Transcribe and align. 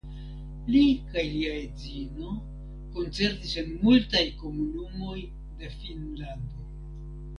Li 0.75 0.79
kaj 1.09 1.25
lia 1.33 1.51
edzino 1.65 2.31
koncertis 2.95 3.53
en 3.63 3.69
multaj 3.85 4.25
komunumoj 4.41 5.17
de 5.61 5.71
Finnlando. 5.75 6.67